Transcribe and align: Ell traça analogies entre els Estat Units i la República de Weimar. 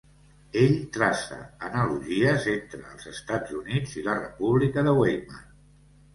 Ell 0.59 0.71
traça 0.95 1.37
analogies 1.67 2.47
entre 2.55 2.81
els 2.93 3.07
Estat 3.13 3.53
Units 3.61 3.95
i 4.01 4.07
la 4.09 4.19
República 4.25 4.87
de 4.91 4.99
Weimar. 5.05 5.47